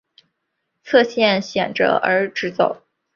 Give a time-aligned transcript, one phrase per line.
[0.83, 2.81] 侧线显着而直走。